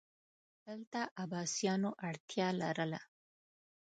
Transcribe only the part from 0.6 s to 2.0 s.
دلته عباسیانو